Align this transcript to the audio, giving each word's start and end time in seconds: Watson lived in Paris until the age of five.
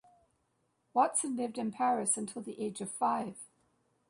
Watson 0.95 1.35
lived 1.35 1.59
in 1.59 1.71
Paris 1.71 2.17
until 2.17 2.41
the 2.41 2.59
age 2.59 2.81
of 2.81 2.89
five. 2.89 3.35